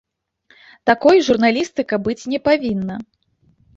Такой 0.89 1.21
журналістыка 1.29 1.95
быць 2.07 2.19
не 2.33 2.39
павінна. 2.49 2.95